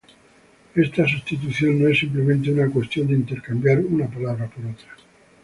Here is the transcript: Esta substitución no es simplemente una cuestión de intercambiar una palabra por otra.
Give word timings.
Esta 0.73 1.07
substitución 1.07 1.79
no 1.79 1.87
es 1.87 1.99
simplemente 1.99 2.49
una 2.51 2.67
cuestión 2.71 3.05
de 3.05 3.13
intercambiar 3.13 3.81
una 3.85 4.07
palabra 4.07 4.47
por 4.47 4.65
otra. 4.65 4.97